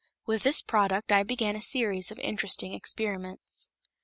[0.25, 3.69] With this product I began a series of interesting experiments.